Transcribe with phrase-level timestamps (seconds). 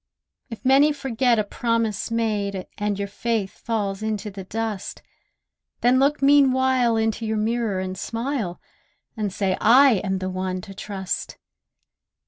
[0.49, 5.03] If many forget a promise made, And your faith falls into the dust,
[5.81, 8.59] Then look meanwhile in your mirror and smile,
[9.15, 11.37] And say, 'I am one to trust!